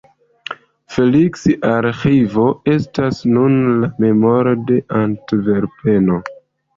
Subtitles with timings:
[0.93, 6.19] Feliks-Arĥivo estas nun la memoro de Antverpeno.